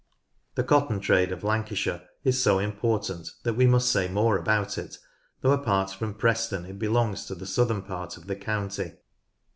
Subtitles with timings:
[0.55, 4.97] The cotton trade of Lancashire is so important that we must say more about it,
[5.41, 8.93] though apart from Preston it belongs to the southern part of the county.